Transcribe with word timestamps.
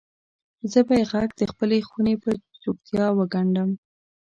زه 0.71 0.79
به 0.87 0.93
یې 0.99 1.03
ږغ 1.11 1.29
دخپلې 1.41 1.79
خونې 1.89 2.15
پر 2.21 2.35
چوپتیا 2.61 3.05
وګنډم 3.17 3.69